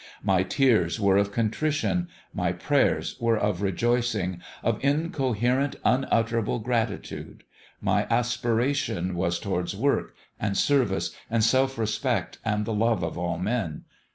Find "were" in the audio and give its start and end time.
0.99-1.15, 3.19-3.37